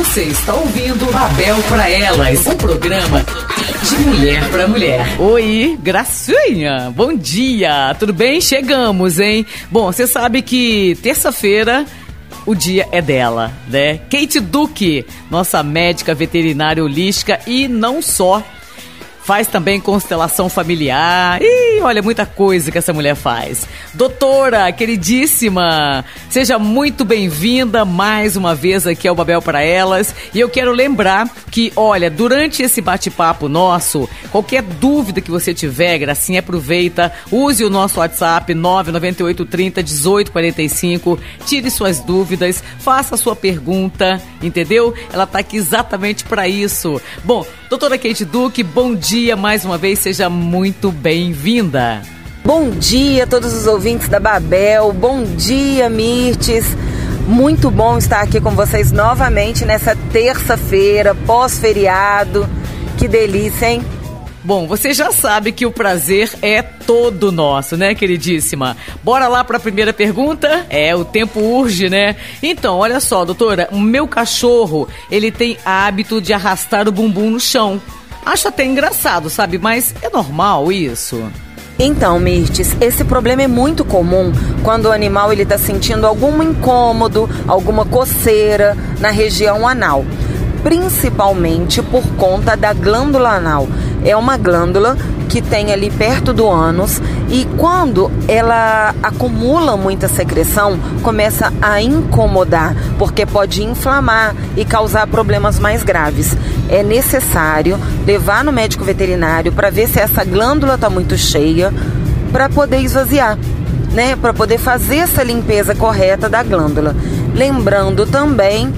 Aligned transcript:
Você 0.00 0.22
está 0.22 0.54
ouvindo 0.54 1.12
Babel 1.12 1.56
para 1.68 1.88
Elas, 1.90 2.46
um 2.46 2.56
programa 2.56 3.22
de 3.86 3.96
mulher 3.98 4.48
para 4.48 4.66
mulher. 4.66 5.20
Oi, 5.20 5.78
Gracinha, 5.82 6.90
bom 6.96 7.14
dia, 7.14 7.94
tudo 7.98 8.10
bem? 8.10 8.40
Chegamos, 8.40 9.20
hein? 9.20 9.44
Bom, 9.70 9.92
você 9.92 10.06
sabe 10.06 10.40
que 10.40 10.96
terça-feira 11.02 11.84
o 12.46 12.54
dia 12.54 12.88
é 12.90 13.02
dela, 13.02 13.52
né? 13.68 13.98
Kate 14.10 14.40
Duque, 14.40 15.04
nossa 15.30 15.62
médica 15.62 16.14
veterinária 16.14 16.82
holística 16.82 17.38
e 17.46 17.68
não 17.68 18.00
só 18.00 18.42
Faz 19.30 19.46
também 19.46 19.80
constelação 19.80 20.48
familiar. 20.48 21.40
E 21.40 21.80
olha, 21.82 22.02
muita 22.02 22.26
coisa 22.26 22.72
que 22.72 22.78
essa 22.78 22.92
mulher 22.92 23.14
faz. 23.14 23.64
Doutora, 23.94 24.72
queridíssima, 24.72 26.04
seja 26.28 26.58
muito 26.58 27.04
bem-vinda 27.04 27.84
mais 27.84 28.34
uma 28.36 28.56
vez 28.56 28.88
aqui 28.88 29.06
ao 29.06 29.14
Babel 29.14 29.40
para 29.40 29.62
Elas. 29.62 30.12
E 30.34 30.40
eu 30.40 30.48
quero 30.48 30.72
lembrar 30.72 31.30
que, 31.48 31.72
olha, 31.76 32.10
durante 32.10 32.64
esse 32.64 32.80
bate-papo 32.80 33.48
nosso, 33.48 34.10
qualquer 34.32 34.62
dúvida 34.62 35.20
que 35.20 35.30
você 35.30 35.54
tiver, 35.54 35.96
Gracinha, 35.98 36.40
aproveita, 36.40 37.12
use 37.30 37.64
o 37.64 37.70
nosso 37.70 38.00
WhatsApp 38.00 38.52
99830 38.52 39.80
1845, 39.80 41.20
tire 41.46 41.70
suas 41.70 42.00
dúvidas, 42.00 42.64
faça 42.80 43.14
a 43.14 43.18
sua 43.18 43.36
pergunta, 43.36 44.20
entendeu? 44.42 44.92
Ela 45.12 45.22
está 45.22 45.38
aqui 45.38 45.56
exatamente 45.56 46.24
para 46.24 46.48
isso. 46.48 47.00
Bom, 47.22 47.46
doutora 47.70 47.96
Kate 47.96 48.24
Duque, 48.24 48.64
bom 48.64 48.96
dia 48.96 49.36
mais 49.36 49.64
uma 49.64 49.78
vez, 49.78 50.00
seja 50.00 50.28
muito 50.28 50.90
bem-vinda. 50.90 52.02
Bom 52.44 52.70
dia 52.70 53.22
a 53.22 53.26
todos 53.28 53.54
os 53.54 53.68
ouvintes 53.68 54.08
da 54.08 54.18
Babel, 54.18 54.92
bom 54.92 55.22
dia 55.22 55.88
Mirtes. 55.88 56.64
Muito 57.28 57.70
bom 57.70 57.96
estar 57.96 58.22
aqui 58.22 58.40
com 58.40 58.50
vocês 58.56 58.90
novamente 58.90 59.64
nessa 59.64 59.94
terça-feira, 60.12 61.14
pós-feriado. 61.14 62.44
Que 62.98 63.06
delícia, 63.06 63.70
hein? 63.70 63.84
Bom, 64.42 64.66
você 64.66 64.94
já 64.94 65.12
sabe 65.12 65.52
que 65.52 65.66
o 65.66 65.70
prazer 65.70 66.32
é 66.40 66.62
todo 66.62 67.30
nosso, 67.30 67.76
né, 67.76 67.94
queridíssima? 67.94 68.74
Bora 69.02 69.28
lá 69.28 69.44
para 69.44 69.58
a 69.58 69.60
primeira 69.60 69.92
pergunta? 69.92 70.66
É, 70.70 70.96
o 70.96 71.04
tempo 71.04 71.40
urge, 71.40 71.90
né? 71.90 72.16
Então, 72.42 72.78
olha 72.78 73.00
só, 73.00 73.24
doutora, 73.24 73.68
o 73.70 73.78
meu 73.78 74.08
cachorro, 74.08 74.88
ele 75.10 75.30
tem 75.30 75.58
hábito 75.62 76.22
de 76.22 76.32
arrastar 76.32 76.88
o 76.88 76.92
bumbum 76.92 77.30
no 77.30 77.40
chão. 77.40 77.80
Acho 78.24 78.48
até 78.48 78.64
engraçado, 78.64 79.28
sabe? 79.28 79.58
Mas 79.58 79.94
é 80.00 80.08
normal 80.08 80.72
isso? 80.72 81.22
Então, 81.78 82.18
Mirtes, 82.18 82.76
esse 82.80 83.04
problema 83.04 83.42
é 83.42 83.46
muito 83.46 83.84
comum 83.84 84.32
quando 84.62 84.86
o 84.86 84.92
animal 84.92 85.32
ele 85.32 85.42
está 85.42 85.56
sentindo 85.56 86.06
algum 86.06 86.42
incômodo, 86.42 87.28
alguma 87.46 87.86
coceira 87.86 88.76
na 88.98 89.10
região 89.10 89.66
anal, 89.66 90.04
principalmente 90.62 91.82
por 91.82 92.06
conta 92.16 92.54
da 92.54 92.74
glândula 92.74 93.30
anal. 93.30 93.66
É 94.04 94.16
uma 94.16 94.36
glândula 94.36 94.96
que 95.28 95.40
tem 95.40 95.72
ali 95.72 95.90
perto 95.90 96.32
do 96.32 96.48
ânus 96.48 97.00
e 97.28 97.46
quando 97.56 98.10
ela 98.26 98.94
acumula 99.02 99.76
muita 99.76 100.08
secreção, 100.08 100.78
começa 101.02 101.52
a 101.62 101.80
incomodar, 101.80 102.74
porque 102.98 103.24
pode 103.24 103.62
inflamar 103.62 104.34
e 104.56 104.64
causar 104.64 105.06
problemas 105.06 105.60
mais 105.60 105.84
graves. 105.84 106.36
É 106.68 106.82
necessário 106.82 107.78
levar 108.04 108.42
no 108.42 108.52
médico 108.52 108.84
veterinário 108.84 109.52
para 109.52 109.70
ver 109.70 109.88
se 109.88 110.00
essa 110.00 110.24
glândula 110.24 110.74
está 110.74 110.90
muito 110.90 111.16
cheia 111.16 111.72
para 112.32 112.48
poder 112.48 112.80
esvaziar. 112.80 113.38
Né, 113.92 114.14
para 114.14 114.32
poder 114.32 114.56
fazer 114.56 114.98
essa 114.98 115.20
limpeza 115.24 115.74
correta 115.74 116.28
da 116.28 116.44
glândula. 116.44 116.94
Lembrando 117.34 118.06
também 118.06 118.72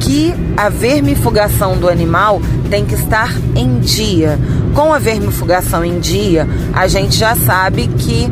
que 0.00 0.34
a 0.56 0.68
vermifugação 0.68 1.76
do 1.76 1.88
animal 1.88 2.40
tem 2.70 2.84
que 2.84 2.94
estar 2.94 3.32
em 3.54 3.78
dia. 3.78 4.38
Com 4.74 4.92
a 4.92 4.98
vermifugação 4.98 5.84
em 5.84 5.98
dia, 5.98 6.48
a 6.72 6.86
gente 6.86 7.16
já 7.16 7.34
sabe 7.34 7.88
que 7.88 8.30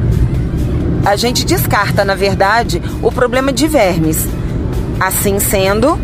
a 1.05 1.15
gente 1.17 1.45
descarta, 1.45 2.05
na 2.05 2.15
verdade, 2.15 2.83
o 3.03 3.13
problema 3.13 3.53
de 3.53 3.67
vermes. 3.67 4.27
Assim 4.99 5.39
sendo, 5.39 5.99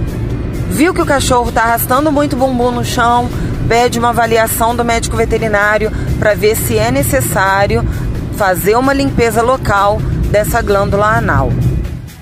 viu 0.71 0.95
que 0.95 1.03
o 1.03 1.07
cachorro 1.07 1.49
está 1.49 1.63
arrastando 1.63 2.13
muito 2.13 2.37
bumbum 2.37 2.71
no 2.71 2.85
chão, 2.85 3.29
pede 3.69 3.99
uma 3.99 4.11
avaliação 4.11 4.77
do 4.77 4.85
médico 4.85 5.17
veterinário 5.17 5.91
para 6.19 6.35
ver 6.35 6.57
se 6.57 6.79
é 6.79 6.91
necessário 6.91 7.85
fazer 8.37 8.77
uma 8.77 8.93
limpeza 8.93 9.43
local 9.43 10.01
dessa 10.31 10.63
glândula 10.63 11.07
anal. 11.07 11.51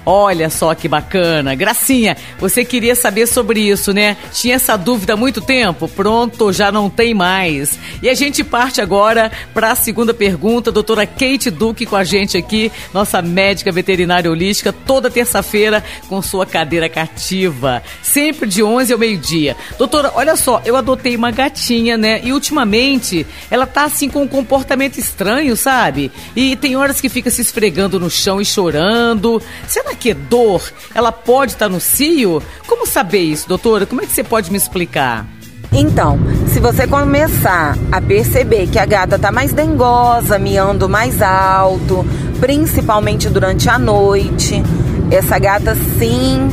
Olha 0.05 0.49
só 0.49 0.75
que 0.75 0.89
bacana. 0.89 1.55
Gracinha, 1.55 2.17
você 2.39 2.65
queria 2.65 2.95
saber 2.95 3.27
sobre 3.27 3.61
isso, 3.61 3.93
né? 3.93 4.17
Tinha 4.33 4.55
essa 4.55 4.77
dúvida 4.77 5.13
há 5.13 5.17
muito 5.17 5.41
tempo? 5.41 5.87
Pronto, 5.89 6.53
já 6.53 6.73
não 6.73 6.89
tem 6.89 7.13
mais. 7.13 7.79
E 8.03 8.09
a 8.09 8.15
gente 8.15 8.43
parte 8.43 8.81
agora 8.81 9.31
para 9.53 9.73
a 9.73 9.75
segunda 9.75 10.15
pergunta. 10.15 10.73
Doutora 10.73 11.07
Kate 11.07 11.51
Duque 11.51 11.85
com 11.85 11.97
a 11.97 12.05
gente 12.05 12.37
aqui, 12.37 12.73
nossa 12.95 13.21
médica 13.21 13.71
veterinária 13.71 14.31
holística, 14.31 14.73
toda 14.73 15.11
terça-feira 15.11 15.85
com 16.09 16.23
sua 16.23 16.47
cadeira 16.47 16.89
cativa. 16.89 17.83
Sempre 18.03 18.49
de 18.49 18.63
11 18.63 18.93
ao 18.93 18.99
meio-dia. 18.99 19.57
Doutora, 19.79 20.13
olha 20.15 20.35
só, 20.37 20.63
eu 20.65 20.77
adotei 20.77 21.15
uma 21.15 21.31
gatinha, 21.31 21.97
né? 21.97 22.21
E 22.25 22.33
ultimamente 22.33 23.27
ela 23.51 23.67
tá 23.67 23.85
assim 23.85 24.09
com 24.09 24.23
um 24.23 24.29
comportamento 24.29 24.99
estranho, 24.99 25.57
sabe? 25.57 26.11
E 26.35 26.57
tem 26.57 26.77
horas 26.77 27.01
que 27.01 27.09
fica 27.09 27.31
se 27.31 27.43
esfregando 27.43 28.01
no 28.01 28.11
chão 28.11 28.41
e 28.41 28.45
chorando. 28.45 29.43
Será 29.67 29.90
Será 29.91 29.95
que 29.99 30.15
dor, 30.15 30.63
ela 30.95 31.11
pode 31.11 31.53
estar 31.53 31.69
no 31.69 31.81
cio? 31.81 32.41
Como 32.67 32.87
saber 32.87 33.23
isso, 33.23 33.49
doutora? 33.49 33.87
Como 33.87 34.01
é 34.01 34.07
que 34.07 34.13
você 34.13 34.23
pode 34.23 34.51
me 34.51 34.57
explicar? 34.57 35.27
Então, 35.73 36.17
se 36.47 36.61
você 36.61 36.87
começar 36.87 37.77
a 37.91 38.01
perceber 38.01 38.69
que 38.69 38.79
a 38.79 38.87
gata 38.87 39.19
tá 39.19 39.33
mais 39.33 39.53
dengosa, 39.53 40.39
miando 40.39 40.89
mais 40.89 41.21
alto, 41.21 42.07
principalmente 42.39 43.29
durante 43.29 43.69
a 43.69 43.79
noite, 43.81 44.63
essa 45.11 45.39
gata 45.41 45.75
sim 45.99 46.49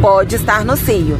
pode 0.00 0.36
estar 0.36 0.64
no 0.64 0.76
cio. 0.76 1.18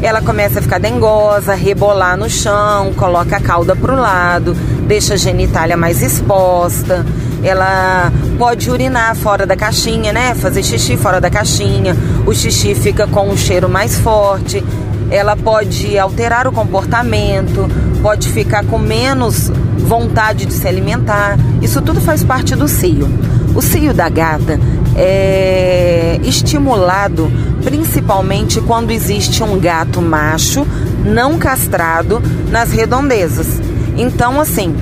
Ela 0.00 0.22
começa 0.22 0.60
a 0.60 0.62
ficar 0.62 0.78
dengosa, 0.78 1.54
rebolar 1.54 2.16
no 2.16 2.30
chão, 2.30 2.92
coloca 2.94 3.38
a 3.38 3.40
cauda 3.40 3.74
pro 3.74 3.96
lado, 3.96 4.54
deixa 4.86 5.14
a 5.14 5.16
genitália 5.16 5.76
mais 5.76 6.00
exposta 6.00 7.04
ela 7.42 8.12
pode 8.38 8.70
urinar 8.70 9.14
fora 9.16 9.44
da 9.46 9.56
caixinha, 9.56 10.12
né? 10.12 10.34
Fazer 10.34 10.62
xixi 10.62 10.96
fora 10.96 11.20
da 11.20 11.28
caixinha. 11.28 11.96
O 12.26 12.32
xixi 12.32 12.74
fica 12.74 13.06
com 13.06 13.28
um 13.28 13.36
cheiro 13.36 13.68
mais 13.68 13.98
forte. 13.98 14.62
Ela 15.10 15.36
pode 15.36 15.98
alterar 15.98 16.46
o 16.46 16.52
comportamento, 16.52 17.68
pode 18.00 18.28
ficar 18.30 18.64
com 18.64 18.78
menos 18.78 19.50
vontade 19.78 20.46
de 20.46 20.52
se 20.52 20.66
alimentar. 20.66 21.36
Isso 21.60 21.82
tudo 21.82 22.00
faz 22.00 22.24
parte 22.24 22.54
do 22.54 22.68
cio. 22.68 23.08
O 23.54 23.60
cio 23.60 23.92
da 23.92 24.08
gata 24.08 24.58
é 24.96 26.18
estimulado 26.22 27.30
principalmente 27.62 28.60
quando 28.60 28.90
existe 28.90 29.42
um 29.42 29.58
gato 29.58 30.00
macho 30.00 30.66
não 31.04 31.38
castrado 31.38 32.22
nas 32.50 32.72
redondezas. 32.72 33.60
Então, 33.96 34.40
assim, 34.40 34.74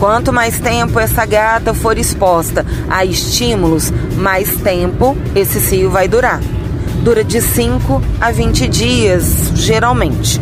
Quanto 0.00 0.32
mais 0.32 0.58
tempo 0.58 0.98
essa 0.98 1.26
gata 1.26 1.74
for 1.74 1.98
exposta 1.98 2.64
a 2.88 3.04
estímulos, 3.04 3.92
mais 4.16 4.56
tempo 4.56 5.14
esse 5.36 5.60
cio 5.60 5.90
vai 5.90 6.08
durar. 6.08 6.40
Dura 7.04 7.22
de 7.22 7.42
5 7.42 8.02
a 8.18 8.32
20 8.32 8.66
dias, 8.66 9.52
geralmente. 9.54 10.40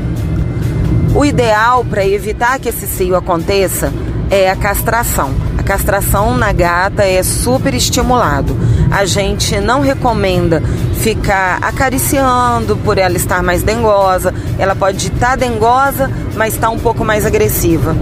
O 1.12 1.24
ideal 1.24 1.84
para 1.84 2.06
evitar 2.06 2.60
que 2.60 2.68
esse 2.68 2.86
cio 2.86 3.16
aconteça 3.16 3.92
é 4.30 4.48
a 4.48 4.54
castração. 4.54 5.32
A 5.58 5.62
castração 5.64 6.36
na 6.36 6.52
gata 6.52 7.02
é 7.02 7.20
super 7.24 7.74
estimulado. 7.74 8.56
A 8.92 9.04
gente 9.06 9.58
não 9.58 9.80
recomenda 9.80 10.62
ficar 11.00 11.58
acariciando 11.62 12.76
por 12.76 12.97
ela 12.97 13.16
estar 13.16 13.42
mais 13.42 13.64
dengosa. 13.64 14.32
Ela 14.56 14.76
pode 14.76 15.09
estar 15.09 15.36
dengosa, 15.36 16.09
mas 16.36 16.54
estar 16.54 16.68
tá 16.68 16.72
um 16.72 16.78
pouco 16.78 17.04
mais 17.04 17.27
agressiva. 17.27 17.97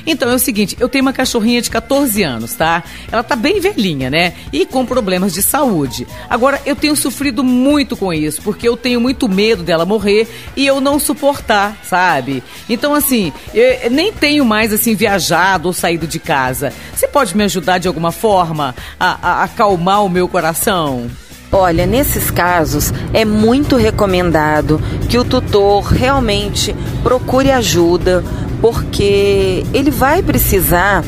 Então 0.06 0.30
é 0.30 0.35
o 0.35 0.39
seguinte, 0.39 0.77
eu 0.80 0.88
tenho 0.88 1.03
uma 1.03 1.13
cachorrinha 1.13 1.62
de 1.62 1.69
14 1.69 2.24
anos, 2.24 2.53
tá? 2.53 2.83
Ela 3.12 3.24
tá 3.24 3.35
bem 3.35 3.59
velhinha, 3.59 4.09
né? 4.09 4.33
E 4.51 4.65
com 4.65 4.85
problemas 4.85 5.33
de 5.33 5.41
saúde. 5.41 6.07
Agora, 6.30 6.62
eu 6.65 6.75
tenho 6.75 6.95
sofrido 6.95 7.44
muito 7.44 7.97
com 7.97 8.13
isso, 8.13 8.41
porque 8.41 8.68
eu 8.68 8.77
tenho 8.77 9.01
muito 9.01 9.27
medo 9.27 9.63
dela 9.63 9.85
morrer 9.85 10.27
e 10.56 10.65
eu 10.65 10.80
não 10.80 11.00
suportar, 11.00 11.77
sabe? 11.83 12.44
Então, 12.69 12.94
assim, 12.94 13.33
eu 13.53 13.89
nem 13.89 14.12
tenho 14.12 14.45
mais, 14.45 14.71
assim, 14.71 14.95
viajado 14.95 15.68
ou 15.68 15.74
saído 15.74 16.07
de 16.07 16.19
casa. 16.19 16.71
Você 16.95 17.07
pode 17.07 17.36
me 17.36 17.44
ajudar 17.44 17.77
de 17.77 17.88
alguma 17.88 18.12
forma 18.12 18.75
a, 19.00 19.18
a 19.21 19.44
acalmar 19.44 20.03
o 20.03 20.09
meu 20.09 20.27
coração? 20.27 21.09
Olha, 21.56 21.86
nesses 21.86 22.31
casos 22.31 22.91
é 23.13 23.24
muito 23.24 23.75
recomendado 23.75 24.81
que 25.07 25.19
o 25.19 25.24
tutor 25.24 25.83
realmente 25.83 26.75
procure 27.03 27.51
ajuda, 27.51 28.24
porque 28.63 29.65
ele 29.74 29.92
vai 29.92 30.24
precisar 30.24 31.04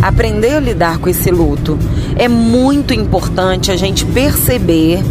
aprender 0.00 0.54
a 0.54 0.60
lidar 0.60 0.98
com 0.98 1.08
esse 1.08 1.28
luto. 1.28 1.76
É 2.14 2.28
muito 2.28 2.94
importante 2.94 3.72
a 3.72 3.76
gente 3.76 4.04
perceber 4.04 5.02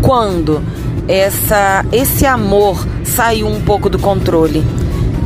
quando 0.00 0.62
essa 1.06 1.84
esse 1.92 2.24
amor 2.24 2.86
saiu 3.04 3.46
um 3.46 3.60
pouco 3.60 3.90
do 3.90 3.98
controle 3.98 4.64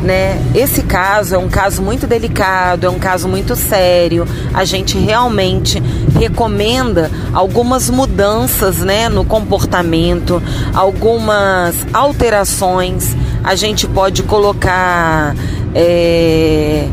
né? 0.03 0.41
Esse 0.55 0.83
caso 0.83 1.35
é 1.35 1.39
um 1.39 1.49
caso 1.49 1.83
muito 1.83 2.07
delicado, 2.07 2.87
é 2.87 2.91
um 2.91 2.99
caso 2.99 3.29
muito 3.29 3.57
sério. 3.57 4.27
A 4.55 4.65
gente 4.65 4.99
realmente 4.99 5.83
recomenda 6.19 7.11
algumas 7.33 7.91
mudanças, 7.91 8.79
né, 8.79 9.09
no 9.09 9.25
comportamento, 9.25 10.43
algumas 10.73 11.75
alterações. 11.93 13.17
A 13.43 13.55
gente 13.55 13.87
pode 13.87 14.23
colocar 14.23 15.35
é, 15.81 16.89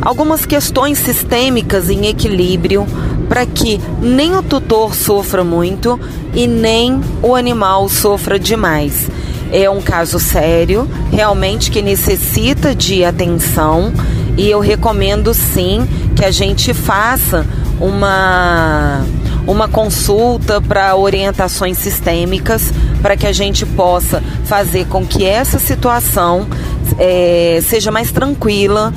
algumas 0.00 0.46
questões 0.46 0.96
sistêmicas 0.96 1.90
em 1.90 2.06
equilíbrio 2.06 2.86
para 3.28 3.44
que 3.44 3.78
nem 4.00 4.34
o 4.34 4.42
tutor 4.42 4.94
sofra 4.94 5.44
muito 5.44 6.00
e 6.32 6.46
nem 6.46 6.98
o 7.22 7.34
animal 7.34 7.86
sofra 7.90 8.38
demais. 8.38 9.08
É 9.52 9.68
um 9.68 9.82
caso 9.82 10.18
sério, 10.18 10.88
realmente 11.12 11.70
que 11.70 11.82
necessita 11.82 12.74
de 12.74 13.04
atenção 13.04 13.92
e 14.38 14.48
eu 14.50 14.58
recomendo 14.58 15.34
sim 15.34 15.86
que 16.16 16.24
a 16.24 16.30
gente 16.30 16.72
faça 16.72 17.46
uma 17.78 19.04
uma 19.46 19.68
consulta 19.68 20.60
para 20.60 20.96
orientações 20.96 21.78
sistêmicas 21.78 22.72
para 23.00 23.16
que 23.16 23.26
a 23.26 23.32
gente 23.32 23.64
possa 23.64 24.20
fazer 24.44 24.86
com 24.88 25.06
que 25.06 25.24
essa 25.24 25.58
situação 25.58 26.48
é, 26.98 27.60
seja 27.66 27.90
mais 27.90 28.10
tranquila, 28.10 28.92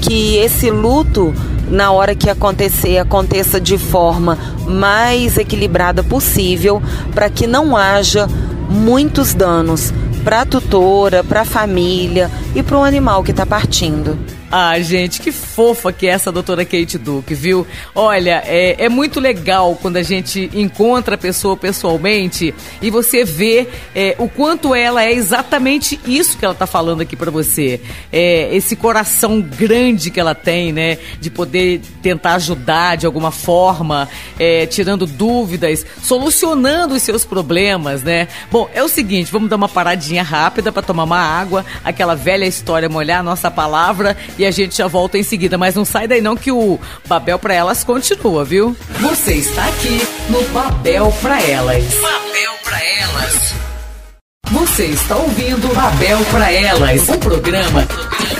que 0.00 0.36
esse 0.36 0.70
luto 0.70 1.34
na 1.70 1.90
hora 1.90 2.14
que 2.14 2.28
acontecer 2.28 2.98
aconteça 2.98 3.60
de 3.60 3.78
forma 3.78 4.38
mais 4.66 5.38
equilibrada 5.38 6.02
possível 6.02 6.82
para 7.14 7.30
que 7.30 7.46
não 7.46 7.76
haja 7.76 8.28
muitos 8.68 9.32
danos 9.32 9.92
para 10.24 10.42
a 10.42 10.46
tutora, 10.46 11.24
para 11.24 11.42
a 11.42 11.44
família 11.44 12.30
e 12.54 12.62
para 12.62 12.78
o 12.78 12.84
animal 12.84 13.22
que 13.22 13.30
está 13.30 13.46
partindo. 13.46 14.18
Ah, 14.54 14.78
gente, 14.80 15.22
que 15.22 15.32
fofa 15.32 15.90
que 15.90 16.06
é 16.06 16.10
essa 16.10 16.30
doutora 16.30 16.62
Kate 16.62 16.98
Duke, 16.98 17.32
viu? 17.32 17.66
Olha, 17.94 18.42
é, 18.44 18.84
é 18.84 18.88
muito 18.90 19.18
legal 19.18 19.78
quando 19.80 19.96
a 19.96 20.02
gente 20.02 20.50
encontra 20.52 21.14
a 21.14 21.18
pessoa 21.18 21.56
pessoalmente 21.56 22.54
e 22.82 22.90
você 22.90 23.24
vê 23.24 23.66
é, 23.94 24.14
o 24.18 24.28
quanto 24.28 24.74
ela 24.74 25.02
é 25.02 25.10
exatamente 25.10 25.98
isso 26.06 26.36
que 26.36 26.44
ela 26.44 26.54
tá 26.54 26.66
falando 26.66 27.00
aqui 27.00 27.16
para 27.16 27.30
você. 27.30 27.80
É, 28.12 28.54
esse 28.54 28.76
coração 28.76 29.40
grande 29.40 30.10
que 30.10 30.20
ela 30.20 30.34
tem, 30.34 30.70
né? 30.70 30.98
De 31.18 31.30
poder 31.30 31.80
tentar 32.02 32.34
ajudar 32.34 32.98
de 32.98 33.06
alguma 33.06 33.30
forma, 33.30 34.06
é, 34.38 34.66
tirando 34.66 35.06
dúvidas, 35.06 35.86
solucionando 36.02 36.94
os 36.94 37.02
seus 37.02 37.24
problemas, 37.24 38.02
né? 38.02 38.28
Bom, 38.50 38.68
é 38.74 38.82
o 38.82 38.88
seguinte, 38.88 39.32
vamos 39.32 39.48
dar 39.48 39.56
uma 39.56 39.68
paradinha 39.68 40.22
rápida 40.22 40.70
para 40.70 40.82
tomar 40.82 41.04
uma 41.04 41.20
água, 41.20 41.64
aquela 41.82 42.14
velha 42.14 42.44
história 42.44 42.86
molhar 42.86 43.20
a 43.20 43.22
nossa 43.22 43.50
palavra 43.50 44.14
e 44.41 44.41
a 44.46 44.50
gente 44.50 44.76
já 44.76 44.86
volta 44.86 45.18
em 45.18 45.22
seguida. 45.22 45.56
Mas 45.58 45.74
não 45.74 45.84
sai 45.84 46.06
daí 46.06 46.20
não 46.20 46.36
que 46.36 46.50
o 46.50 46.78
Babel 47.06 47.38
para 47.38 47.54
Elas 47.54 47.84
continua, 47.84 48.44
viu? 48.44 48.76
Você 49.00 49.34
está 49.34 49.66
aqui 49.66 50.00
no 50.28 50.42
Babel 50.48 51.12
para 51.20 51.40
Elas. 51.42 51.84
Babel 51.94 52.52
para 52.64 52.84
Elas. 52.84 53.54
Você 54.50 54.84
está 54.84 55.16
ouvindo 55.16 55.74
Babel 55.74 56.18
para 56.30 56.52
Elas, 56.52 57.08
um 57.08 57.18
programa 57.18 57.86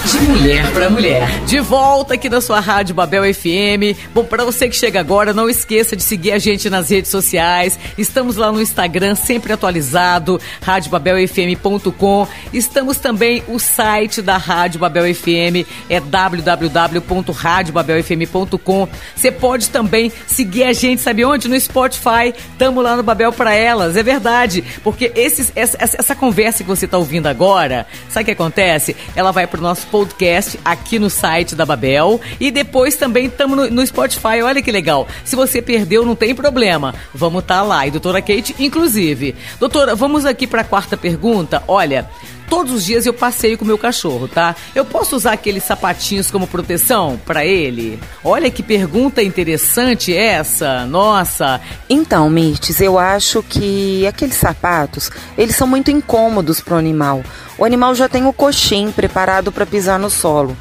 de 0.05 0.21
mulher 0.23 0.73
para 0.73 0.91
mulher. 0.91 1.45
De 1.45 1.61
volta 1.61 2.15
aqui 2.15 2.29
na 2.29 2.41
sua 2.41 2.59
rádio 2.59 2.93
Babel 2.93 3.23
FM. 3.33 3.97
Bom, 4.13 4.25
para 4.25 4.45
você 4.45 4.69
que 4.69 4.75
chega 4.75 4.99
agora, 4.99 5.33
não 5.33 5.49
esqueça 5.49 5.95
de 5.95 6.03
seguir 6.03 6.33
a 6.33 6.39
gente 6.39 6.69
nas 6.69 6.91
redes 6.91 7.09
sociais. 7.09 7.79
Estamos 7.97 8.35
lá 8.37 8.51
no 8.51 8.61
Instagram, 8.61 9.15
sempre 9.15 9.53
atualizado, 9.53 10.41
radiobabelfm.com. 10.61 12.27
Estamos 12.53 12.99
também 12.99 13.45
o 13.47 13.61
site 13.61 14.21
da 14.21 14.37
Rádio 14.37 14.81
Babel 14.81 15.15
FM, 15.15 15.65
é 15.89 16.01
www.radiobabelfm.com. 16.01 18.89
Você 19.15 19.31
pode 19.31 19.71
também 19.71 20.11
seguir 20.27 20.65
a 20.65 20.73
gente, 20.73 21.01
sabe 21.01 21.25
onde? 21.25 21.47
No 21.49 21.61
Spotify. 21.61 22.35
Tamo 22.59 22.83
lá 22.83 22.97
no 22.97 23.05
Babel 23.05 23.33
para 23.33 23.55
Elas, 23.55 23.97
é 23.97 24.03
verdade. 24.03 24.65
Porque 24.83 25.13
esses, 25.15 25.53
essa, 25.55 25.79
essa 25.81 26.17
conversa 26.17 26.65
que 26.65 26.69
você 26.69 26.87
está 26.87 26.99
ouvindo 26.99 27.29
agora, 27.29 27.87
sabe 28.09 28.23
o 28.23 28.25
que 28.27 28.33
acontece? 28.33 28.97
Ela 29.15 29.31
vai 29.31 29.47
pro 29.47 29.63
nosso 29.63 29.92
podcast 29.93 30.59
aqui 30.65 30.99
no 30.99 31.11
site 31.11 31.55
da 31.55 31.67
Babel 31.67 32.19
e 32.41 32.51
depois 32.51 32.97
também 32.97 33.27
estamos 33.27 33.59
no, 33.59 33.71
no, 33.71 33.87
Spotify. 33.87 34.41
Olha 34.43 34.63
que 34.63 34.73
legal. 34.73 35.07
Se 35.23 35.37
você 35.37 35.61
perdeu, 35.61 36.07
não 36.07 36.17
tem 36.17 36.35
problema. 36.35 36.95
Vamos 37.15 37.43
estar 37.43 37.59
tá 37.59 37.63
lá. 37.63 37.87
E 37.87 37.91
doutora 37.91 38.23
Kate, 38.23 38.57
inclusive. 38.59 39.37
Doutora, 39.61 39.95
vamos 39.95 40.25
aqui 40.25 40.47
para 40.47 40.63
a 40.63 40.65
quarta 40.65 40.97
pergunta. 40.97 41.63
Olha, 41.69 42.09
todos 42.53 42.75
os 42.75 42.85
dias 42.85 43.07
eu 43.07 43.15
passeio 43.15 43.57
com 43.57 43.65
o 43.65 43.67
meu 43.67 43.79
cachorro, 43.79 44.29
tá? 44.29 44.55
Eu 44.75 44.85
posso 44.85 45.17
usar 45.17 45.33
aqueles 45.33 45.65
sapatinhos 45.65 46.31
como 46.31 46.47
proteção 46.47 47.19
para 47.25 47.47
ele? 47.47 47.99
Olha 48.23 48.51
que 48.51 48.63
pergunta 48.63 49.23
interessante 49.23 50.15
essa. 50.15 50.85
Nossa. 50.85 51.63
Então, 51.89 52.29
Mirtes, 52.29 52.79
eu 52.83 52.99
acho 52.99 53.43
que 53.43 54.07
aqueles 54.07 54.37
sapatos, 54.37 55.11
eles 55.39 55.57
são 55.57 55.67
muito 55.67 55.91
incômodos 55.91 56.61
para 56.61 56.75
o 56.75 56.79
animal. 56.79 57.25
O 57.57 57.65
animal 57.65 57.95
já 57.95 58.07
tem 58.07 58.27
o 58.27 58.35
coxim 58.35 58.93
preparado 58.93 59.51
para 59.51 59.65
pisar 59.65 59.99
no 59.99 60.11
solo. 60.11 60.55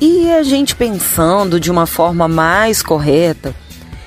E 0.00 0.32
a 0.32 0.42
gente 0.42 0.74
pensando 0.74 1.60
de 1.60 1.70
uma 1.70 1.84
forma 1.84 2.26
mais 2.26 2.80
correta, 2.82 3.54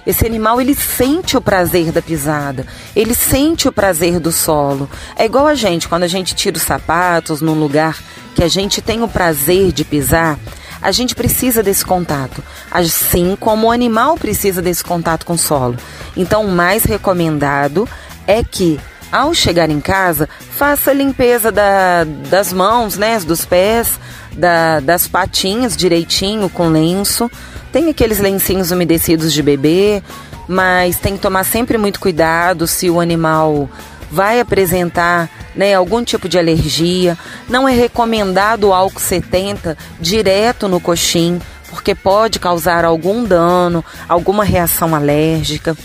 esse 0.06 0.26
animal 0.26 0.60
ele 0.60 0.76
sente 0.76 1.38
o 1.38 1.42
prazer 1.42 1.92
da 1.92 2.02
pisada, 2.02 2.66
ele 2.96 3.14
sente 3.14 3.68
o 3.68 3.72
prazer 3.72 4.20
do 4.20 4.32
solo. 4.32 4.90
É 5.16 5.26
igual 5.26 5.48
a 5.48 5.56
gente, 5.56 5.88
quando 5.88 6.04
a 6.04 6.08
gente 6.08 6.36
tira 6.36 6.58
os 6.58 6.64
sapatos 6.64 7.42
num 7.42 7.60
lugar 7.60 7.98
que 8.36 8.44
a 8.44 8.48
gente 8.48 8.82
tem 8.82 9.04
o 9.04 9.08
prazer 9.08 9.72
de 9.72 9.84
pisar, 9.84 10.40
a 10.82 10.92
gente 10.92 11.14
precisa 11.14 11.62
desse 11.62 11.86
contato, 11.86 12.44
assim 12.72 13.38
como 13.40 13.68
o 13.68 13.72
animal 13.72 14.18
precisa 14.18 14.62
desse 14.62 14.84
contato 14.84 15.26
com 15.26 15.34
o 15.34 15.38
solo. 15.38 15.78
Então, 16.18 16.46
o 16.46 16.52
mais 16.52 16.84
recomendado 16.84 17.88
é 18.26 18.44
que 18.44 18.80
ao 19.12 19.34
chegar 19.34 19.70
em 19.70 19.82
casa, 19.82 20.30
faça 20.52 20.92
a 20.92 20.94
limpeza 20.94 21.52
da, 21.52 22.06
das 22.30 22.54
mãos, 22.54 22.98
né, 22.98 23.20
dos 23.20 23.44
pés, 23.44 24.00
da, 24.32 24.80
das 24.80 25.06
patinhas 25.06 25.76
direitinho 25.76 26.50
com 26.50 26.70
lenço 26.70 27.30
tem 27.72 27.90
aqueles 27.90 28.20
lencinhos 28.20 28.72
umedecidos 28.72 29.32
de 29.34 29.42
bebê, 29.42 30.04
mas 30.48 30.98
tem 30.98 31.16
que 31.16 31.22
tomar 31.22 31.44
sempre 31.44 31.78
muito 31.78 32.00
cuidado 32.00 32.68
se 32.68 32.90
o 32.90 33.00
animal 33.00 33.70
vai 34.12 34.40
apresentar 34.40 35.30
né, 35.56 35.74
algum 35.74 36.04
tipo 36.04 36.28
de 36.28 36.38
alergia. 36.38 37.18
Não 37.48 37.68
é 37.68 37.74
recomendado 37.74 38.66
o 38.66 38.74
álcool 38.74 39.00
70 39.00 39.78
direto 40.00 40.68
no 40.68 40.82
coxim, 40.82 41.40
porque 41.70 41.96
pode 41.96 42.40
causar 42.40 42.84
algum 42.84 43.24
dano, 43.24 43.84
alguma 44.10 44.44
reação 44.44 44.94
alérgica. 44.94 45.76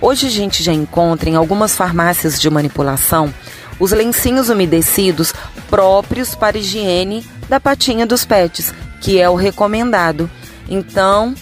Hoje 0.00 0.26
a 0.26 0.30
gente 0.30 0.62
já 0.62 0.72
encontra 0.72 1.28
em 1.28 1.34
algumas 1.34 1.74
farmácias 1.74 2.40
de 2.40 2.48
manipulação 2.48 3.32
os 3.78 3.92
lencinhos 3.92 4.48
umedecidos 4.48 5.34
próprios 5.68 6.34
para 6.34 6.56
higiene 6.56 7.26
da 7.48 7.60
patinha 7.60 8.06
dos 8.06 8.24
pets, 8.24 8.72
que 9.00 9.20
é 9.20 9.28
o 9.28 9.34
recomendado. 9.34 10.30
Então, 10.68 11.34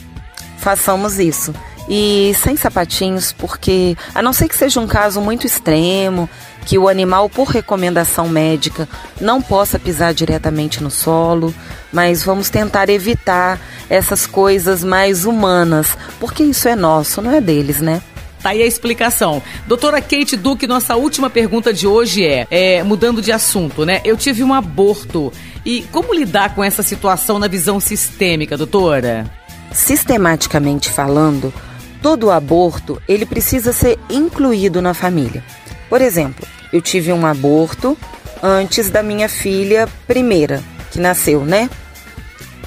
façamos 0.59 1.19
isso. 1.19 1.54
E 1.88 2.35
sem 2.43 2.57
sapatinhos, 2.57 3.33
porque 3.33 3.97
a 4.14 4.23
não 4.23 4.33
ser 4.33 4.49
que 4.49 4.57
seja 4.57 4.81
um 4.81 4.87
caso 4.87 5.21
muito 5.21 5.47
extremo, 5.47 6.28
que 6.64 6.78
o 6.78 6.88
animal, 6.88 7.28
por 7.28 7.49
recomendação 7.49 8.26
médica, 8.26 8.88
não 9.21 9.43
possa 9.43 9.78
pisar 9.78 10.14
diretamente 10.14 10.83
no 10.83 10.90
solo, 10.90 11.54
mas 11.93 12.23
vamos 12.23 12.49
tentar 12.49 12.88
evitar 12.88 13.61
essas 13.90 14.26
coisas 14.26 14.83
mais 14.83 15.26
humanas, 15.26 15.97
porque 16.19 16.43
isso 16.43 16.66
é 16.66 16.75
nosso, 16.75 17.21
não 17.21 17.31
é 17.31 17.40
deles, 17.40 17.81
né? 17.83 18.00
Tá 18.44 18.50
aí 18.50 18.62
a 18.62 18.66
explicação. 18.66 19.42
Doutora 19.66 20.02
Kate 20.02 20.36
Duque, 20.36 20.66
nossa 20.66 20.96
última 20.96 21.30
pergunta 21.30 21.72
de 21.72 21.86
hoje 21.86 22.26
é, 22.26 22.46
é, 22.50 22.82
mudando 22.82 23.22
de 23.22 23.32
assunto, 23.32 23.86
né? 23.86 24.02
Eu 24.04 24.18
tive 24.18 24.44
um 24.44 24.52
aborto. 24.52 25.32
E 25.64 25.80
como 25.90 26.12
lidar 26.12 26.54
com 26.54 26.62
essa 26.62 26.82
situação 26.82 27.38
na 27.38 27.48
visão 27.48 27.80
sistêmica, 27.80 28.54
doutora? 28.54 29.24
Sistematicamente 29.72 30.90
falando, 30.90 31.54
todo 32.02 32.30
aborto, 32.30 33.00
ele 33.08 33.24
precisa 33.24 33.72
ser 33.72 33.98
incluído 34.10 34.82
na 34.82 34.92
família. 34.92 35.42
Por 35.88 36.02
exemplo, 36.02 36.46
eu 36.70 36.82
tive 36.82 37.14
um 37.14 37.24
aborto 37.24 37.96
antes 38.42 38.90
da 38.90 39.02
minha 39.02 39.26
filha 39.26 39.88
primeira, 40.06 40.62
que 40.90 41.00
nasceu, 41.00 41.46
né? 41.46 41.70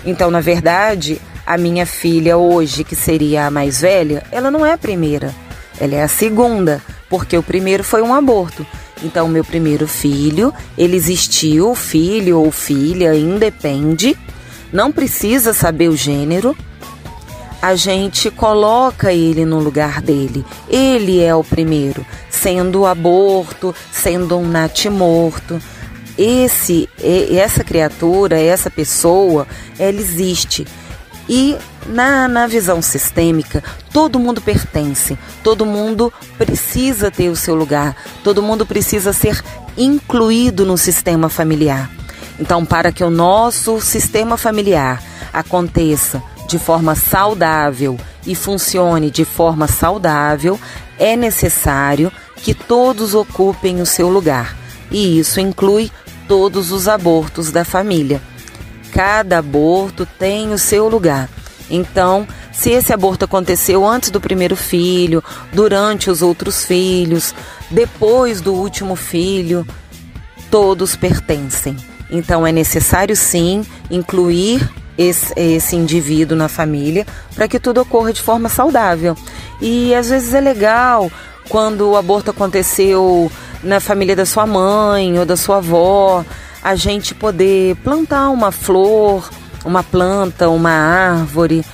Então, 0.04 0.32
na 0.32 0.42
verdade, 0.42 1.22
a 1.46 1.56
minha 1.56 1.86
filha 1.86 2.36
hoje, 2.36 2.84
que 2.84 2.96
seria 2.96 3.46
a 3.46 3.52
mais 3.52 3.82
velha, 3.82 4.24
ela 4.32 4.50
não 4.50 4.66
é 4.66 4.74
a 4.74 4.78
primeira, 4.78 5.36
ela 5.80 5.96
é 5.96 6.04
a 6.04 6.08
segunda, 6.08 6.82
porque 7.10 7.38
o 7.38 7.44
primeiro 7.44 7.84
foi 7.84 8.02
um 8.02 8.14
aborto. 8.14 8.66
Então, 9.04 9.28
meu 9.28 9.44
primeiro 9.44 9.88
filho, 9.88 10.54
ele 10.78 10.96
existiu, 10.96 11.76
filho 11.76 12.40
ou 12.40 12.52
filha, 12.52 13.16
independe, 13.16 14.18
não 14.74 14.92
precisa 14.92 15.54
saber 15.54 15.90
o 15.90 15.96
gênero, 15.96 16.56
a 17.62 17.76
gente 17.76 18.30
coloca 18.30 19.12
ele 19.12 19.46
no 19.46 19.60
lugar 19.60 20.02
dele. 20.02 20.46
Ele 20.70 21.22
é 21.24 21.34
o 21.34 21.44
primeiro, 21.44 22.06
sendo 22.30 22.86
aborto, 22.86 23.74
sendo 23.92 24.38
um 24.38 24.48
natimorto. 24.48 25.60
Esse, 26.18 26.90
essa 27.32 27.64
criatura, 27.64 28.40
essa 28.40 28.70
pessoa, 28.70 29.48
ela 29.78 30.00
existe. 30.00 30.66
E 31.30 31.56
na, 31.88 32.28
na 32.28 32.48
visão 32.48 32.82
sistêmica, 32.82 33.64
todo 33.92 34.20
mundo 34.20 34.42
pertence, 34.42 35.18
todo 35.44 35.66
mundo 35.66 36.12
precisa 36.38 37.10
ter 37.10 37.30
o 37.30 37.36
seu 37.36 37.56
lugar, 37.56 37.96
todo 38.24 38.44
mundo 38.44 38.66
precisa 38.66 39.14
ser 39.14 39.44
incluído 39.78 40.66
no 40.66 40.78
sistema 40.78 41.30
familiar. 41.30 41.90
Então, 42.40 42.66
para 42.66 42.92
que 42.92 43.04
o 43.04 43.10
nosso 43.10 43.82
sistema 43.82 44.38
familiar 44.38 45.02
aconteça 45.34 46.22
de 46.48 46.60
forma 46.60 46.96
saudável 46.96 47.98
e 48.26 48.36
funcione 48.36 49.10
de 49.10 49.26
forma 49.26 49.68
saudável, 49.68 50.60
é 51.00 51.16
necessário 51.16 52.12
que 52.38 52.54
todos 52.54 53.14
ocupem 53.14 53.82
o 53.82 53.86
seu 53.86 54.10
lugar. 54.10 54.56
E 54.92 55.20
isso 55.20 55.40
inclui 55.40 55.92
todos 56.28 56.72
os 56.72 56.88
abortos 56.88 57.52
da 57.52 57.66
família. 57.66 58.22
Cada 58.92 59.40
aborto 59.40 60.06
tem 60.06 60.54
o 60.54 60.58
seu 60.58 60.88
lugar. 60.88 61.30
Então, 61.70 62.28
se 62.52 62.72
esse 62.72 62.94
aborto 62.94 63.26
aconteceu 63.26 63.86
antes 63.86 64.10
do 64.10 64.22
primeiro 64.22 64.56
filho, 64.56 65.24
durante 65.52 66.10
os 66.10 66.22
outros 66.22 66.66
filhos, 66.66 67.34
depois 67.70 68.42
do 68.42 68.54
último 68.54 68.96
filho, 68.96 69.66
todos 70.50 70.96
pertencem. 70.96 71.76
Então, 72.10 72.48
é 72.48 72.52
necessário 72.52 73.16
sim 73.16 73.66
incluir 73.92 74.70
esse, 74.98 75.34
esse 75.36 75.76
indivíduo 75.76 76.38
na 76.38 76.48
família 76.48 77.06
para 77.36 77.48
que 77.48 77.60
tudo 77.60 77.82
ocorra 77.82 78.12
de 78.12 78.22
forma 78.22 78.50
saudável. 78.50 79.16
E 79.62 79.94
às 79.94 80.10
vezes 80.10 80.34
é 80.34 80.40
legal 80.40 81.12
quando 81.50 81.92
o 81.92 81.96
aborto 81.96 82.32
aconteceu 82.32 83.32
na 83.64 83.80
família 83.80 84.16
da 84.16 84.26
sua 84.26 84.46
mãe 84.46 85.18
ou 85.18 85.26
da 85.26 85.36
sua 85.36 85.58
avó, 85.58 86.24
a 86.64 86.76
gente 86.76 87.16
poder 87.16 87.76
plantar 87.78 88.30
uma 88.30 88.52
flor, 88.52 89.30
uma 89.66 89.84
planta, 89.84 90.50
uma 90.50 90.72
árvore, 90.72 91.66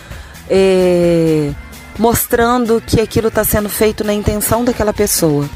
é, 0.50 1.52
mostrando 1.98 2.82
que 2.86 3.00
aquilo 3.00 3.28
está 3.28 3.44
sendo 3.44 3.70
feito 3.70 4.04
na 4.04 4.13
intenção 4.13 4.63
daquela 4.63 4.94
pessoa 4.94 5.48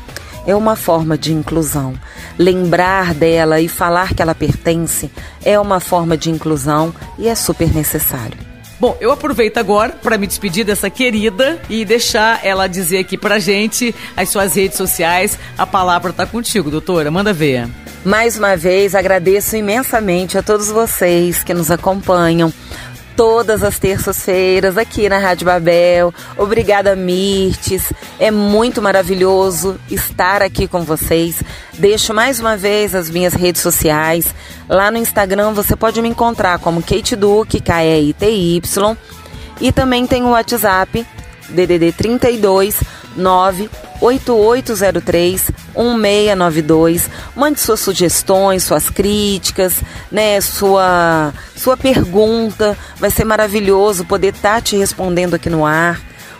é 0.47 0.55
uma 0.55 0.77
forma 0.77 1.17
de 1.17 1.33
inclusão. 1.33 1.93
Lembrar 2.37 3.13
dela 3.13 3.59
e 3.59 3.67
falar 3.67 4.15
que 4.15 4.21
ela 4.21 4.33
pertence 4.33 5.11
é 5.43 5.59
uma 5.59 5.81
forma 5.81 6.15
de 6.15 6.31
inclusão 6.31 6.95
e 7.19 7.27
é 7.27 7.35
super 7.35 7.71
necessário. 7.73 8.37
Bom, 8.79 8.95
eu 9.01 9.11
aproveito 9.11 9.57
agora 9.57 9.91
para 9.91 10.19
me 10.19 10.27
despedir 10.27 10.63
dessa 10.63 10.87
querida 10.89 11.59
e 11.67 11.83
deixar 11.83 12.45
ela 12.45 12.67
dizer 12.67 12.99
aqui 12.99 13.17
pra 13.17 13.39
gente 13.39 13.93
as 14.15 14.29
suas 14.29 14.55
redes 14.55 14.77
sociais. 14.77 15.37
A 15.57 15.65
palavra 15.65 16.13
tá 16.13 16.27
contigo, 16.27 16.69
doutora. 16.69 17.09
Manda 17.09 17.33
ver. 17.33 17.67
Mais 18.05 18.37
uma 18.37 18.55
vez, 18.55 18.93
agradeço 18.93 19.57
imensamente 19.57 20.37
a 20.37 20.43
todos 20.43 20.67
vocês 20.67 21.43
que 21.43 21.53
nos 21.53 21.71
acompanham 21.71 22.53
todas 23.17 23.63
as 23.63 23.79
terças-feiras 23.79 24.77
aqui 24.77 25.09
na 25.09 25.17
Rádio 25.17 25.47
Babel. 25.47 26.13
Obrigada, 26.37 26.95
Mirtes. 26.95 27.91
É 28.19 28.29
muito 28.29 28.79
maravilhoso 28.79 29.79
estar 29.89 30.43
aqui 30.43 30.67
com 30.67 30.83
vocês. 30.83 31.41
Deixo 31.73 32.13
mais 32.13 32.39
uma 32.39 32.55
vez 32.55 32.93
as 32.93 33.09
minhas 33.09 33.33
redes 33.33 33.63
sociais. 33.63 34.27
Lá 34.69 34.91
no 34.91 34.99
Instagram 34.99 35.51
você 35.51 35.75
pode 35.75 35.99
me 35.99 36.07
encontrar 36.07 36.59
como 36.59 36.83
Kate 36.83 37.15
Duque, 37.15 37.59
K-E-I-T-Y. 37.59 38.97
E 39.59 39.71
também 39.71 40.05
tem 40.05 40.21
o 40.21 40.29
WhatsApp, 40.29 41.03
DDD 41.49 41.91
32 41.95 42.81
9 43.15 43.69
8803 43.99 45.51
1692. 45.75 47.09
Mande 47.35 47.59
suas 47.59 47.79
sugestões, 47.79 48.63
suas 48.63 48.89
críticas, 48.89 49.81
né, 50.11 50.39
sua 50.41 51.33
sua 51.55 51.75
pergunta. 51.75 52.77
Vai 52.99 53.09
ser 53.09 53.25
maravilhoso 53.25 54.05
poder 54.05 54.33
estar 54.33 54.55
tá 54.55 54.61
te 54.61 54.77
respondendo 54.77 55.33
aqui 55.33 55.49
no 55.49 55.65
ar. 55.65 55.99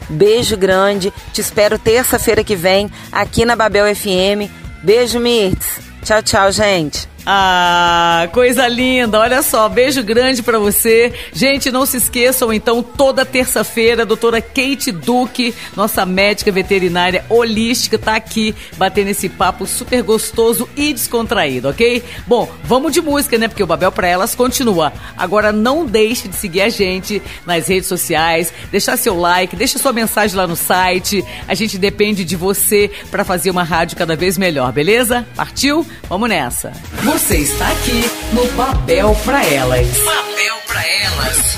Beijo 0.10 0.56
grande. 0.56 1.12
Te 1.34 1.42
espero 1.42 1.78
terça-feira 1.78 2.44
que 2.44 2.56
vem 2.56 2.90
aqui 3.12 3.44
na 3.46 3.56
Babel 3.56 3.94
FM. 3.96 4.50
Beijo, 4.84 5.20
Mirtz. 5.20 5.80
Tchau, 6.04 6.22
tchau, 6.22 6.52
gente. 6.52 7.17
Ah, 7.30 8.30
coisa 8.32 8.70
linda. 8.70 9.20
Olha 9.20 9.42
só, 9.42 9.68
beijo 9.68 10.02
grande 10.02 10.42
para 10.42 10.58
você. 10.58 11.12
Gente, 11.34 11.70
não 11.70 11.86
se 11.86 11.98
esqueçam 11.98 12.54
então, 12.54 12.82
toda 12.82 13.26
terça-feira, 13.26 14.04
a 14.04 14.06
doutora 14.06 14.40
Kate 14.40 14.94
Duque, 14.94 15.54
nossa 15.76 16.06
médica 16.06 16.54
veterinária 16.54 17.26
holística, 17.28 18.00
tá 18.00 18.16
aqui 18.16 18.56
batendo 18.78 19.10
esse 19.10 19.28
papo 19.28 19.68
super 19.68 20.02
gostoso 20.04 20.70
e 20.74 20.94
descontraído, 20.94 21.68
ok? 21.68 22.02
Bom, 22.26 22.50
vamos 22.64 22.94
de 22.94 23.02
música, 23.02 23.38
né? 23.38 23.50
Porque 23.50 23.62
o 23.64 23.68
Babel 23.68 23.92
para 23.92 24.08
elas 24.08 24.34
continua. 24.34 24.94
Agora 25.18 25.52
não 25.52 25.86
deixe 25.86 26.30
de 26.30 26.36
seguir 26.38 26.62
a 26.62 26.70
gente 26.70 27.22
nas 27.46 27.68
redes 27.68 27.90
sociais, 27.90 28.54
deixar 28.72 28.96
seu 28.96 29.20
like, 29.20 29.54
deixa 29.54 29.78
sua 29.78 29.92
mensagem 29.92 30.38
lá 30.38 30.48
no 30.48 30.56
site. 30.56 31.26
A 31.46 31.54
gente 31.54 31.78
depende 31.78 32.24
de 32.24 32.38
você 32.38 32.90
para 33.12 33.26
fazer 33.26 33.52
uma 33.52 33.64
rádio 33.64 33.98
cada 33.98 34.16
vez 34.16 34.38
melhor, 34.38 34.72
beleza? 34.72 35.28
Partiu? 35.36 35.86
Vamos 36.08 36.30
nessa. 36.30 36.72
Você 37.18 37.38
está 37.38 37.68
aqui 37.70 38.04
no 38.32 38.48
Papel 38.50 39.18
para 39.26 39.44
Elas. 39.44 39.88
Papel 39.98 40.56
para 40.68 40.88
Elas. 40.88 41.58